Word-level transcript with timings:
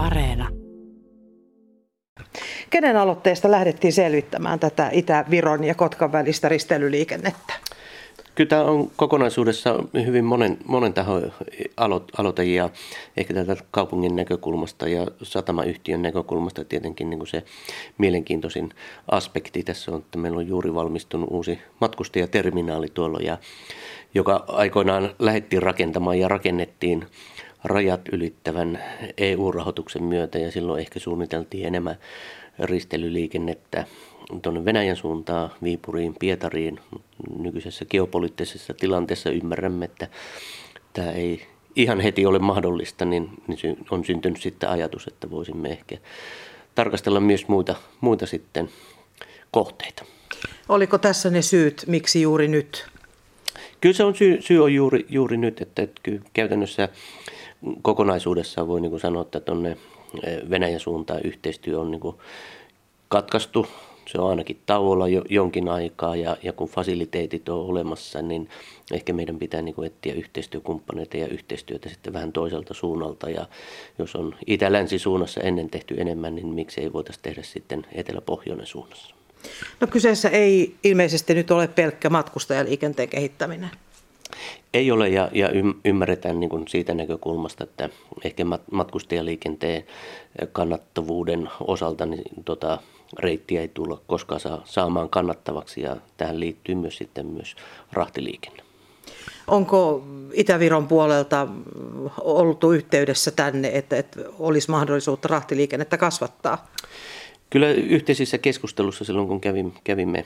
Areena. 0.00 0.48
Kenen 2.70 2.96
aloitteesta 2.96 3.50
lähdettiin 3.50 3.92
selvittämään 3.92 4.58
tätä 4.58 4.90
Itä-Viron 4.92 5.64
ja 5.64 5.74
Kotkan 5.74 6.12
välistä 6.12 6.48
risteilyliikennettä? 6.48 7.52
Kyllä 8.34 8.48
tämä 8.48 8.62
on 8.62 8.90
kokonaisuudessa 8.96 9.84
hyvin 10.06 10.24
monen, 10.24 10.58
monen 10.66 10.94
tahon 10.94 11.32
aloite 12.18 12.44
ja 12.44 12.70
ehkä 13.16 13.34
täältä 13.34 13.56
kaupungin 13.70 14.16
näkökulmasta 14.16 14.88
ja 14.88 15.06
satamayhtiön 15.22 16.02
näkökulmasta 16.02 16.64
tietenkin 16.64 17.10
niin 17.10 17.18
kuin 17.18 17.28
se 17.28 17.42
mielenkiintoisin 17.98 18.70
aspekti 19.10 19.62
tässä 19.62 19.92
on, 19.92 19.98
että 19.98 20.18
meillä 20.18 20.38
on 20.38 20.48
juuri 20.48 20.74
valmistunut 20.74 21.28
uusi 21.32 21.58
matkustajaterminaali 21.80 22.88
tuolla, 22.94 23.18
ja, 23.18 23.38
joka 24.14 24.44
aikoinaan 24.48 25.14
lähdettiin 25.18 25.62
rakentamaan 25.62 26.18
ja 26.18 26.28
rakennettiin 26.28 27.06
rajat 27.64 28.00
ylittävän 28.12 28.82
EU-rahoituksen 29.18 30.02
myötä 30.02 30.38
ja 30.38 30.52
silloin 30.52 30.80
ehkä 30.80 31.00
suunniteltiin 31.00 31.66
enemmän 31.66 31.96
risteilyliikennettä 32.58 33.84
tuonne 34.42 34.64
Venäjän 34.64 34.96
suuntaan, 34.96 35.50
Viipuriin, 35.62 36.14
Pietariin. 36.18 36.80
Nykyisessä 37.38 37.84
geopoliittisessa 37.84 38.74
tilanteessa 38.74 39.30
ymmärrämme, 39.30 39.84
että 39.84 40.08
tämä 40.92 41.10
ei 41.10 41.46
ihan 41.76 42.00
heti 42.00 42.26
ole 42.26 42.38
mahdollista, 42.38 43.04
niin, 43.04 43.30
niin 43.46 43.78
on 43.90 44.04
syntynyt 44.04 44.42
sitten 44.42 44.68
ajatus, 44.68 45.06
että 45.06 45.30
voisimme 45.30 45.68
ehkä 45.68 45.96
tarkastella 46.74 47.20
myös 47.20 47.48
muita, 47.48 47.74
muita 48.00 48.26
sitten 48.26 48.68
kohteita. 49.50 50.04
Oliko 50.68 50.98
tässä 50.98 51.30
ne 51.30 51.42
syyt, 51.42 51.84
miksi 51.86 52.22
juuri 52.22 52.48
nyt? 52.48 52.86
Kyllä 53.80 53.94
se 53.94 54.04
on 54.04 54.14
syy, 54.14 54.42
syy 54.42 54.64
on 54.64 54.74
juuri, 54.74 55.06
juuri 55.08 55.36
nyt, 55.36 55.60
että, 55.60 55.82
että 55.82 56.00
kyllä 56.02 56.20
käytännössä 56.32 56.88
kokonaisuudessaan 57.82 58.68
voi 58.68 58.80
niin 58.80 58.90
kuin 58.90 59.00
sanoa, 59.00 59.22
että 59.22 59.40
tuonne 59.40 59.76
eh, 60.22 60.50
Venäjän 60.50 60.80
suuntaan 60.80 61.20
yhteistyö 61.24 61.80
on 61.80 61.90
niin 61.90 62.00
kuin 62.00 62.16
katkaistu. 63.08 63.66
Se 64.08 64.20
on 64.20 64.30
ainakin 64.30 64.60
tauolla 64.66 65.08
jo, 65.08 65.22
jonkin 65.28 65.68
aikaa 65.68 66.16
ja, 66.16 66.36
ja 66.42 66.52
kun 66.52 66.68
fasiliteetit 66.68 67.48
on 67.48 67.66
olemassa, 67.66 68.22
niin 68.22 68.48
ehkä 68.92 69.12
meidän 69.12 69.38
pitää 69.38 69.62
niin 69.62 69.74
kuin 69.74 69.86
etsiä 69.86 70.14
yhteistyökumppaneita 70.14 71.16
ja 71.16 71.26
yhteistyötä 71.26 71.88
sitten 71.88 72.12
vähän 72.12 72.32
toiselta 72.32 72.74
suunnalta. 72.74 73.30
Ja 73.30 73.46
jos 73.98 74.16
on 74.16 74.34
itä-länsi 74.46 74.98
suunnassa 74.98 75.40
ennen 75.40 75.70
tehty 75.70 75.94
enemmän, 75.98 76.34
niin 76.34 76.46
miksi 76.46 76.80
ei 76.80 76.92
voitaisiin 76.92 77.22
tehdä 77.22 77.42
sitten 77.42 77.86
etelä-pohjoinen 77.92 78.66
suunnassa? 78.66 79.14
No 79.80 79.86
kyseessä 79.86 80.28
ei 80.28 80.74
ilmeisesti 80.84 81.34
nyt 81.34 81.50
ole 81.50 81.68
pelkkä 81.68 82.10
matkustajaliikenteen 82.10 83.08
kehittäminen. 83.08 83.70
Ei 84.74 84.90
ole 84.90 85.08
ja, 85.08 85.28
ja 85.32 85.50
ymmärretään 85.84 86.40
niin 86.40 86.50
kuin 86.50 86.68
siitä 86.68 86.94
näkökulmasta, 86.94 87.64
että 87.64 87.88
ehkä 88.24 88.44
matkustajaliikenteen 88.70 89.84
kannattavuuden 90.52 91.48
osalta 91.60 92.06
niin 92.06 92.44
tota, 92.44 92.78
reittiä 93.18 93.60
ei 93.60 93.68
tulla 93.68 94.00
koskaan 94.06 94.40
saa, 94.40 94.62
saamaan 94.64 95.10
kannattavaksi 95.10 95.80
ja 95.80 95.96
tähän 96.16 96.40
liittyy 96.40 96.74
myös 96.74 96.96
sitten 96.96 97.26
myös 97.26 97.56
rahtiliikenne. 97.92 98.62
Onko 99.46 100.04
Itä-Viron 100.32 100.88
puolelta 100.88 101.48
ollut 102.20 102.64
yhteydessä 102.74 103.30
tänne, 103.30 103.70
että, 103.74 103.96
että 103.96 104.20
olisi 104.38 104.70
mahdollisuutta 104.70 105.28
rahtiliikennettä 105.28 105.96
kasvattaa? 105.96 106.70
Kyllä 107.50 107.68
yhteisissä 107.70 108.38
keskustelussa 108.38 109.04
silloin, 109.04 109.28
kun 109.28 109.40
kävimme, 109.84 110.24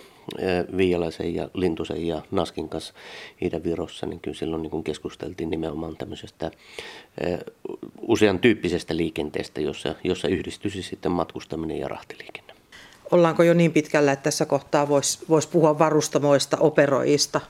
Viialaisen 0.77 1.34
ja 1.34 1.48
Lintusen 1.55 2.06
ja 2.06 2.22
Naskin 2.30 2.69
kanssa 2.69 2.94
Itä-Virossa, 3.41 4.06
niin 4.06 4.20
kyllä 4.20 4.36
silloin 4.36 4.62
niin 4.62 4.84
keskusteltiin 4.84 5.50
nimenomaan 5.50 5.97
tämmöisestä 5.97 6.50
usean 8.00 8.39
tyyppisestä 8.39 8.97
liikenteestä, 8.97 9.61
jossa, 9.61 9.95
jossa 10.05 10.28
yhdistyisi 10.28 10.83
sitten 10.83 11.12
matkustaminen 11.12 11.78
ja 11.78 11.89
rahtiliikenne. 11.89 12.55
Ollaanko 13.11 13.42
jo 13.42 13.55
niin 13.55 13.72
pitkällä, 13.72 14.12
että 14.12 14.22
tässä 14.22 14.47
kohtaa 14.47 14.89
voisi 14.89 15.19
vois 15.28 15.47
puhua 15.47 15.78
varustamoista, 15.78 16.56
operoijista? 16.56 17.41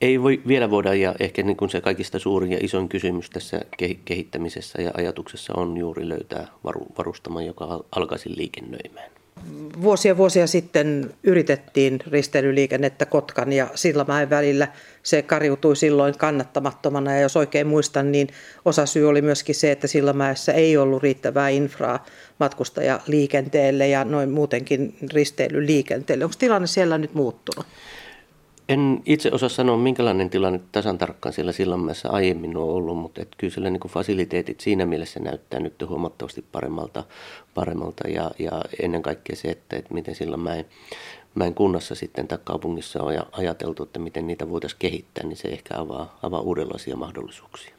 Ei 0.00 0.22
voi, 0.22 0.40
vielä 0.48 0.70
voida, 0.70 0.94
ja 0.94 1.14
ehkä 1.20 1.42
niin 1.42 1.56
kuin 1.56 1.70
se 1.70 1.80
kaikista 1.80 2.18
suurin 2.18 2.52
ja 2.52 2.58
isoin 2.60 2.88
kysymys 2.88 3.30
tässä 3.30 3.60
kehittämisessä 4.04 4.82
ja 4.82 4.90
ajatuksessa 4.94 5.52
on 5.56 5.76
juuri 5.76 6.08
löytää 6.08 6.48
varu, 6.64 6.86
varustama, 6.98 7.42
joka 7.42 7.84
alkaisi 7.96 8.36
liikennöimään. 8.36 9.10
Vuosia 9.82 10.16
vuosia 10.16 10.46
sitten 10.46 11.14
yritettiin 11.22 11.98
risteilyliikennettä 12.06 13.06
Kotkan 13.06 13.52
ja 13.52 13.68
Sillamäen 13.74 14.30
välillä. 14.30 14.68
Se 15.02 15.22
kariutui 15.22 15.76
silloin 15.76 16.18
kannattamattomana 16.18 17.14
ja 17.14 17.20
jos 17.20 17.36
oikein 17.36 17.66
muistan, 17.66 18.12
niin 18.12 18.28
osa 18.64 18.86
syy 18.86 19.08
oli 19.08 19.22
myöskin 19.22 19.54
se, 19.54 19.72
että 19.72 19.86
Sillamäessä 19.86 20.52
ei 20.52 20.76
ollut 20.76 21.02
riittävää 21.02 21.48
infraa 21.48 22.06
matkustajaliikenteelle 22.40 23.88
ja 23.88 24.04
noin 24.04 24.30
muutenkin 24.30 24.96
risteilyliikenteelle. 25.12 26.24
Onko 26.24 26.36
tilanne 26.38 26.66
siellä 26.66 26.98
nyt 26.98 27.14
muuttunut? 27.14 27.66
En 28.68 29.02
itse 29.06 29.30
osaa 29.32 29.48
sanoa, 29.48 29.76
minkälainen 29.76 30.30
tilanne 30.30 30.60
tasan 30.72 30.98
tarkkaan 30.98 31.32
siellä 31.32 31.52
Sillanmäessä 31.52 32.10
aiemmin 32.10 32.56
on 32.56 32.62
ollut, 32.62 32.98
mutta 32.98 33.22
et 33.22 33.28
kyllä 33.36 33.54
siellä 33.54 33.70
niin 33.70 33.80
fasiliteetit 33.88 34.60
siinä 34.60 34.86
mielessä 34.86 35.20
näyttää 35.20 35.60
nyt 35.60 35.74
huomattavasti 35.88 36.44
paremmalta, 36.52 37.04
paremmalta 37.54 38.08
ja, 38.08 38.30
ja 38.38 38.62
ennen 38.82 39.02
kaikkea 39.02 39.36
se, 39.36 39.48
että, 39.48 39.76
että 39.76 39.94
miten 39.94 40.14
Sillanmäen 40.14 40.64
mäen 41.34 41.54
kunnassa 41.54 41.94
sitten 41.94 42.28
tai 42.28 42.38
kaupungissa 42.44 43.02
on 43.02 43.14
ajateltu, 43.32 43.82
että 43.82 43.98
miten 43.98 44.26
niitä 44.26 44.50
voitaisiin 44.50 44.78
kehittää, 44.78 45.26
niin 45.26 45.36
se 45.36 45.48
ehkä 45.48 45.78
avaa, 45.78 46.18
avaa 46.22 46.40
uudenlaisia 46.40 46.96
mahdollisuuksia. 46.96 47.77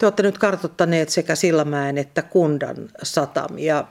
Te 0.00 0.06
olette 0.06 0.22
nyt 0.22 0.38
kartoittaneet 0.38 1.08
sekä 1.08 1.34
Sillamäen 1.34 1.98
että 1.98 2.22
Kundan 2.22 2.76
satamia. 3.02 3.84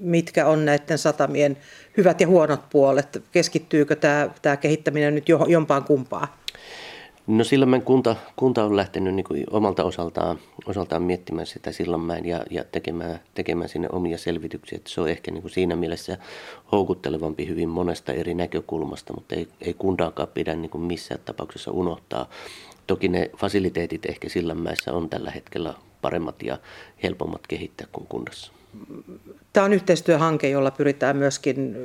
Mitkä 0.00 0.46
on 0.46 0.64
näiden 0.64 0.98
satamien 0.98 1.56
hyvät 1.96 2.20
ja 2.20 2.26
huonot 2.26 2.60
puolet? 2.70 3.22
Keskittyykö 3.32 3.96
tämä, 3.96 4.30
tämä 4.42 4.56
kehittäminen 4.56 5.14
nyt 5.14 5.28
jompaan 5.48 5.84
kumpaan? 5.84 6.28
No 7.26 7.44
Sillanmäen 7.44 7.82
kunta, 7.82 8.16
kunta 8.36 8.64
on 8.64 8.76
lähtenyt 8.76 9.14
niin 9.14 9.24
kuin 9.24 9.44
omalta 9.50 9.84
osaltaan, 9.84 10.38
osaltaan 10.66 11.02
miettimään 11.02 11.46
sitä 11.46 11.72
Sillanmäen 11.72 12.26
ja, 12.26 12.44
ja 12.50 12.64
tekemään, 12.72 13.20
tekemään 13.34 13.68
sinne 13.68 13.88
omia 13.92 14.18
selvityksiä. 14.18 14.76
Että 14.76 14.90
se 14.90 15.00
on 15.00 15.08
ehkä 15.08 15.30
niin 15.30 15.42
kuin 15.42 15.52
siinä 15.52 15.76
mielessä 15.76 16.18
houkuttelevampi 16.72 17.48
hyvin 17.48 17.68
monesta 17.68 18.12
eri 18.12 18.34
näkökulmasta, 18.34 19.12
mutta 19.12 19.34
ei, 19.34 19.48
ei 19.60 19.74
kuntaakaan 19.74 20.28
pidä 20.34 20.54
niin 20.54 20.70
kuin 20.70 20.84
missään 20.84 21.20
tapauksessa 21.24 21.70
unohtaa 21.70 22.28
Toki 22.88 23.08
ne 23.08 23.30
fasiliteetit 23.36 24.06
ehkä 24.06 24.28
Sillanmäessä 24.28 24.92
on 24.92 25.10
tällä 25.10 25.30
hetkellä 25.30 25.74
paremmat 26.02 26.42
ja 26.42 26.58
helpommat 27.02 27.46
kehittää 27.46 27.86
kuin 27.92 28.06
kunnassa. 28.06 28.52
Tämä 29.52 29.66
on 29.66 29.72
yhteistyöhanke, 29.72 30.48
jolla 30.48 30.70
pyritään 30.70 31.16
myöskin 31.16 31.76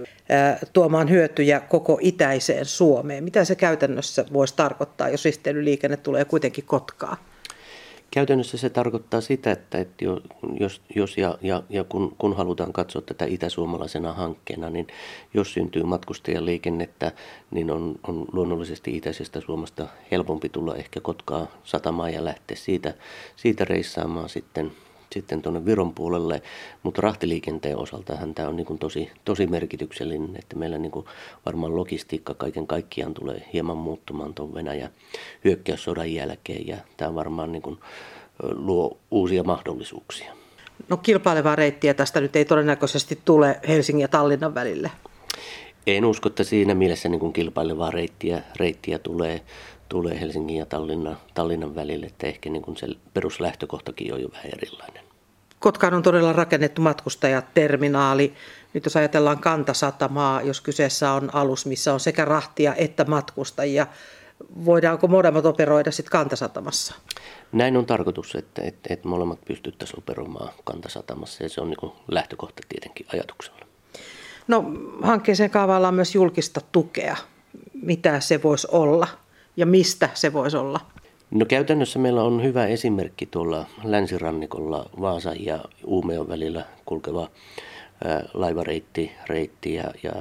tuomaan 0.73 1.09
hyötyjä 1.09 1.59
koko 1.59 1.99
itäiseen 2.01 2.65
Suomeen. 2.65 3.23
Mitä 3.23 3.45
se 3.45 3.55
käytännössä 3.55 4.25
voisi 4.33 4.53
tarkoittaa, 4.55 5.09
jos 5.09 5.25
risteilyliikenne 5.25 5.97
tulee 5.97 6.25
kuitenkin 6.25 6.63
Kotkaan? 6.63 7.17
Käytännössä 8.13 8.57
se 8.57 8.69
tarkoittaa 8.69 9.21
sitä, 9.21 9.51
että, 9.51 9.77
jos, 10.59 10.81
jos 10.95 11.17
ja, 11.17 11.37
ja, 11.41 11.63
ja 11.69 11.83
kun, 11.83 12.15
kun 12.17 12.35
halutaan 12.35 12.73
katsoa 12.73 13.01
tätä 13.01 13.25
itäsuomalaisena 13.25 14.13
hankkeena, 14.13 14.69
niin 14.69 14.87
jos 15.33 15.53
syntyy 15.53 15.83
matkustajaliikennettä, 15.83 17.11
niin 17.51 17.71
on, 17.71 17.95
on 18.07 18.25
luonnollisesti 18.31 18.97
itäisestä 18.97 19.41
Suomesta 19.41 19.87
helpompi 20.11 20.49
tulla 20.49 20.75
ehkä 20.75 21.01
Kotkaa 21.01 21.47
satamaan 21.63 22.13
ja 22.13 22.25
lähteä 22.25 22.57
siitä, 22.57 22.93
siitä 23.35 23.65
reissaamaan 23.65 24.29
sitten 24.29 24.71
sitten 25.13 25.41
tuonne 25.41 25.65
Viron 25.65 25.93
puolelle, 25.93 26.41
mutta 26.83 27.01
rahtiliikenteen 27.01 27.77
osaltahan 27.77 28.33
tämä 28.33 28.49
on 28.49 28.55
niin 28.55 28.65
kuin 28.65 28.79
tosi, 28.79 29.11
tosi 29.25 29.47
merkityksellinen, 29.47 30.35
että 30.35 30.55
meillä 30.55 30.77
niin 30.77 30.91
kuin 30.91 31.05
varmaan 31.45 31.75
logistiikka 31.75 32.33
kaiken 32.33 32.67
kaikkiaan 32.67 33.13
tulee 33.13 33.49
hieman 33.53 33.77
muuttumaan 33.77 34.33
tuon 34.33 34.53
Venäjän 34.53 34.89
hyökkäyssodan 35.43 36.13
jälkeen 36.13 36.67
ja 36.67 36.77
tämä 36.97 37.15
varmaan 37.15 37.51
niin 37.51 37.61
kuin 37.61 37.79
luo 38.41 38.97
uusia 39.11 39.43
mahdollisuuksia. 39.43 40.33
No 40.89 40.97
kilpailevaa 40.97 41.55
reittiä 41.55 41.93
tästä 41.93 42.21
nyt 42.21 42.35
ei 42.35 42.45
todennäköisesti 42.45 43.19
tule 43.25 43.59
Helsingin 43.67 44.01
ja 44.01 44.07
Tallinnan 44.07 44.55
välille. 44.55 44.91
En 45.87 46.05
usko, 46.05 46.29
että 46.29 46.43
siinä 46.43 46.75
mielessä 46.75 47.09
niin 47.09 47.19
kuin 47.19 47.33
kilpailevaa 47.33 47.91
reittiä, 47.91 48.41
reittiä 48.59 48.99
tulee, 48.99 49.41
tulee 49.89 50.19
Helsingin 50.19 50.57
ja 50.57 50.65
Tallinnan, 50.65 51.17
Tallinnan 51.33 51.75
välille, 51.75 52.05
että 52.05 52.27
ehkä 52.27 52.49
niin 52.49 52.61
kuin 52.61 52.77
se 52.77 52.87
peruslähtökohtakin 53.13 54.13
on 54.13 54.21
jo 54.21 54.31
vähän 54.31 54.51
erilainen. 54.57 55.02
Kotkaan 55.63 55.93
on 55.93 56.03
todella 56.03 56.33
rakennettu 56.33 56.81
matkustajaterminaali. 56.81 58.33
Nyt 58.73 58.85
jos 58.85 58.95
ajatellaan 58.95 59.39
kantasatamaa, 59.39 60.41
jos 60.41 60.61
kyseessä 60.61 61.11
on 61.11 61.35
alus, 61.35 61.65
missä 61.65 61.93
on 61.93 61.99
sekä 61.99 62.25
rahtia 62.25 62.75
että 62.75 63.05
matkustajia, 63.05 63.87
voidaanko 64.65 65.07
molemmat 65.07 65.45
operoida 65.45 65.91
sitten 65.91 66.11
kantasatamassa? 66.11 66.95
Näin 67.51 67.77
on 67.77 67.85
tarkoitus, 67.85 68.35
että, 68.35 68.61
että, 68.61 68.93
että 68.93 69.07
molemmat 69.07 69.39
pystyttäisiin 69.45 69.99
operoimaan 69.99 70.49
kantasatamassa 70.63 71.43
ja 71.43 71.49
se 71.49 71.61
on 71.61 71.69
niin 71.69 71.91
lähtökohta 72.07 72.61
tietenkin 72.69 73.07
ajatuksella. 73.13 73.65
No 74.47 74.65
hankkeeseen 75.01 75.49
kaavaillaan 75.49 75.95
myös 75.95 76.15
julkista 76.15 76.61
tukea. 76.71 77.17
Mitä 77.73 78.19
se 78.19 78.43
voisi 78.43 78.67
olla 78.71 79.07
ja 79.57 79.65
mistä 79.65 80.09
se 80.13 80.33
voisi 80.33 80.57
olla? 80.57 80.79
No 81.33 81.45
käytännössä 81.45 81.99
meillä 81.99 82.23
on 82.23 82.43
hyvä 82.43 82.67
esimerkki 82.67 83.25
tuolla 83.25 83.65
länsirannikolla 83.83 84.89
Vaasan 85.01 85.45
ja 85.45 85.65
Uumeon 85.85 86.29
välillä 86.29 86.65
kulkeva 86.85 87.29
laivareitti 88.33 89.11
reitti 89.27 89.73
ja, 89.73 89.83
ja 90.03 90.11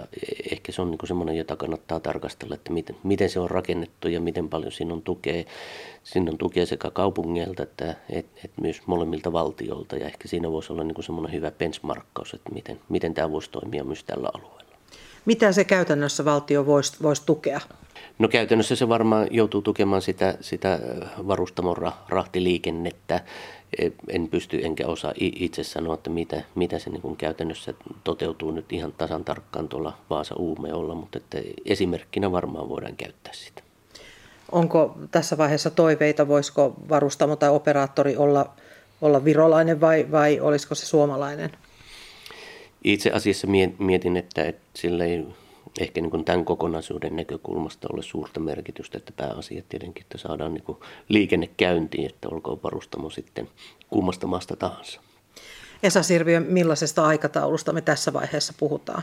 ehkä 0.53 0.73
se 0.73 0.83
on 0.83 0.91
niin 0.91 0.99
semmoinen, 1.05 1.37
jota 1.37 1.57
kannattaa 1.57 2.01
tarkastella, 2.01 2.55
että 2.55 2.73
miten, 2.73 2.97
miten 3.03 3.31
se 3.31 3.41
on 3.41 3.51
rakennettu 3.51 4.09
ja 4.09 4.21
miten 4.21 4.49
paljon 4.49 4.73
siinä 4.73 4.95
on 4.95 5.03
tukea, 5.03 5.45
siinä 6.05 6.31
on 6.31 6.39
tukea 6.39 6.67
sekä 6.67 6.91
kaupungilta 6.91 7.63
että 7.63 7.97
et, 8.11 8.27
et 8.45 8.51
myös 8.61 8.81
molemmilta 8.87 9.33
valtiolta 9.33 9.97
ja 9.97 10.07
ehkä 10.07 10.29
siinä 10.29 10.51
voisi 10.51 10.73
olla 10.73 10.85
niin 10.85 11.05
semmoinen 11.05 11.33
hyvä 11.33 11.51
benchmarkkaus, 11.51 12.35
että 12.35 12.51
miten, 12.53 12.81
miten 12.89 13.15
tämä 13.15 13.31
voisi 13.33 13.51
toimia 13.51 13.85
myös 13.85 14.05
tällä 14.05 14.29
alueella. 14.35 14.73
Mitä 15.25 15.53
se 15.53 15.65
käytännössä 15.65 16.25
valtio 16.25 16.67
voisi, 16.67 16.93
voisi 17.03 17.23
tukea? 17.27 17.61
No 18.19 18.29
käytännössä 18.29 18.77
se 18.77 18.89
varmaan 18.89 19.29
joutuu 19.31 19.63
tukemaan 19.63 20.03
sitä, 20.03 20.35
sitä 20.41 20.79
varustamon 21.29 21.77
rahtiliikennettä. 22.09 23.21
E, 23.79 23.91
en 24.09 24.29
pysty 24.29 24.61
enkä 24.65 24.87
osaa 24.87 25.13
itse 25.17 25.65
sanoa, 25.65 25.95
että 25.95 26.11
mitä, 26.11 26.43
mitä 26.55 26.79
se 26.79 26.91
niin 26.91 27.17
käytännössä 27.17 27.75
toteutuu 28.05 28.51
nyt 28.51 28.73
ihan 28.73 28.93
tasan 28.93 29.25
tarkkaan 29.25 29.69
tuolla 29.69 29.99
Vaasa 30.11 30.35
Uumeolla, 30.35 30.95
mutta 30.95 31.19
että 31.19 31.39
esimerkkinä 31.65 32.33
varmaan 32.33 32.69
voidaan 32.69 32.97
käyttää 32.97 33.33
sitä. 33.33 33.63
Onko 34.53 34.99
tässä 35.11 35.39
vaiheessa 35.39 35.71
toiveita, 35.71 36.29
voisiko 36.29 36.75
varustamo 36.89 37.37
tai 37.37 37.51
operaattori 37.51 38.17
olla, 38.17 38.51
olla 39.01 39.25
virolainen 39.25 39.81
vai, 39.81 40.07
vai 40.11 40.41
olisiko 40.41 40.75
se 40.75 40.87
suomalainen? 40.87 41.51
Itse 42.85 43.11
asiassa 43.11 43.47
mietin, 43.79 44.17
että, 44.17 44.45
että 44.45 44.63
sillä 44.75 45.05
ei 45.05 45.25
ehkä 45.81 46.01
niin 46.01 46.11
kuin 46.11 46.25
tämän 46.25 46.45
kokonaisuuden 46.45 47.17
näkökulmasta 47.17 47.89
ole 47.93 48.03
suurta 48.03 48.41
merkitystä, 48.41 48.99
että 48.99 49.13
pääasia 49.17 49.63
tietenkin, 49.69 50.03
että 50.03 50.19
saadaan 50.19 50.55
niin 50.55 50.65
kuin 50.65 50.79
liikenne 51.09 51.51
käyntiin, 51.57 52.07
että 52.07 52.29
olkoon 52.29 52.61
varustamo 52.63 53.11
sitten 53.11 53.49
kummasta 53.91 54.27
maasta 54.27 54.57
tahansa. 54.57 55.01
Esa 55.83 56.03
Sirviö, 56.03 56.41
millaisesta 56.41 57.07
aikataulusta 57.07 57.73
me 57.73 57.81
tässä 57.81 58.13
vaiheessa 58.13 58.55
puhutaan? 58.59 59.03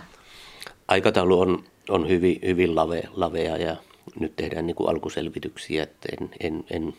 Aikataulu 0.88 1.40
on, 1.40 1.64
on 1.90 2.10
hyvin, 2.10 2.40
hyvin 2.46 2.76
lavea, 2.76 3.10
lavea 3.14 3.58
ja 3.58 3.76
nyt 4.20 4.36
tehdään 4.36 4.68
niin 4.68 4.76
kuin 4.76 4.90
alkuselvityksiä, 4.90 5.84
että 5.84 6.10
en, 6.20 6.30
en, 6.40 6.64
en 6.70 6.94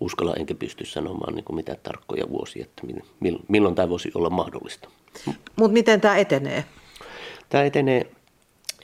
uskalla 0.00 0.34
enkä 0.34 0.54
pysty 0.54 0.84
sanomaan 0.84 1.34
niin 1.34 1.44
kuin 1.44 1.56
mitä 1.56 1.76
tarkkoja 1.82 2.28
vuosia, 2.28 2.64
että 2.64 2.82
milloin 3.48 3.74
tämä 3.74 3.88
voisi 3.88 4.10
olla 4.14 4.30
mahdollista. 4.30 4.88
Mutta 5.56 5.72
miten 5.72 6.00
tämä 6.00 6.16
etenee? 6.16 6.64
Tämä 7.48 7.64
etenee 7.64 8.10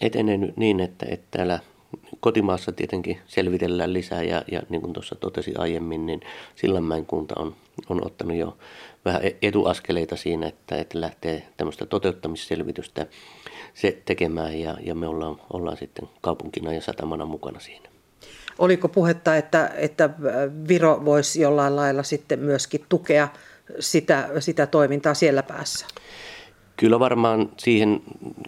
etenee 0.00 0.36
nyt 0.36 0.56
niin, 0.56 0.80
että, 0.80 1.06
että 1.10 1.26
täällä 1.30 1.58
kotimaassa 2.20 2.72
tietenkin 2.72 3.18
selvitellään 3.26 3.92
lisää 3.92 4.22
ja, 4.22 4.42
ja 4.52 4.62
niin 4.68 4.80
kuin 4.80 4.92
tuossa 4.92 5.14
totesin 5.14 5.60
aiemmin, 5.60 6.06
niin 6.06 6.20
Sillanmäen 6.54 7.06
kunta 7.06 7.34
on, 7.38 7.54
on 7.88 8.06
ottanut 8.06 8.36
jo 8.36 8.56
vähän 9.04 9.24
e-, 9.24 9.36
etuaskeleita 9.42 10.16
siinä, 10.16 10.46
että, 10.46 10.76
että 10.76 11.00
lähtee 11.00 11.48
tämmöistä 11.56 11.86
toteuttamisselvitystä 11.86 13.06
se 13.74 14.02
tekemään 14.04 14.60
ja, 14.60 14.76
ja 14.82 14.94
me 14.94 15.08
ollaan, 15.08 15.36
ollaan 15.52 15.76
sitten 15.76 16.08
kaupunkina 16.20 16.72
ja 16.72 16.80
satamana 16.80 17.24
mukana 17.24 17.60
siinä. 17.60 17.88
Oliko 18.58 18.88
puhetta, 18.88 19.36
että, 19.36 19.70
että 19.76 20.10
Viro 20.68 21.04
voisi 21.04 21.40
jollain 21.40 21.76
lailla 21.76 22.02
sitten 22.02 22.38
myöskin 22.38 22.84
tukea 22.88 23.28
sitä, 23.80 24.28
sitä 24.38 24.66
toimintaa 24.66 25.14
siellä 25.14 25.42
päässä? 25.42 25.86
Kyllä 26.78 26.98
varmaan 26.98 27.48
siihen 27.56 28.02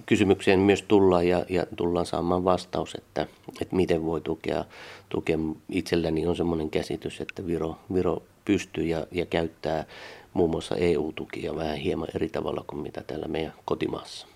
kysymykseen 0.07 0.61
myös 0.61 0.83
tullaan 0.83 1.29
ja, 1.29 1.45
ja 1.49 1.67
tullaan 1.77 2.07
saamaan 2.07 2.45
vastaus, 2.45 2.95
että, 2.95 3.27
että 3.61 3.77
miten 3.77 4.05
voi 4.05 4.21
tukea. 4.21 4.65
tukea. 5.09 5.39
Itselläni 5.69 6.27
on 6.27 6.37
sellainen 6.37 6.71
käsitys, 6.71 7.21
että 7.21 7.47
Viro, 7.47 7.77
Viro 7.95 8.23
pystyy 8.45 8.85
ja, 8.85 9.07
ja 9.13 9.27
käyttää 9.27 9.85
muun 10.35 10.51
muassa 10.51 10.77
EU-tukia 10.77 11.57
vähän 11.57 11.77
hieman 11.77 12.09
eri 12.15 12.29
tavalla 12.29 12.65
kuin 12.67 12.83
mitä 12.83 13.03
täällä 13.07 13.29
meidän 13.29 13.53
kotimaassa. 13.65 14.27